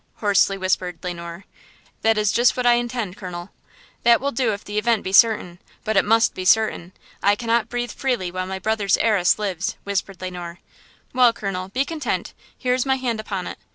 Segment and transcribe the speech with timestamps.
[0.15, 1.45] hoarsely whispered Le Noir.
[2.01, 3.51] "That is just what I intend, colonel!"
[4.01, 6.93] "That will do if the event be certain: but it must be certain!
[7.21, 10.57] I cannot breathe freely while my brother's heiress lives," whispered Le Noir.
[11.13, 13.59] "Well, colonel, be content; here is my hand upon it!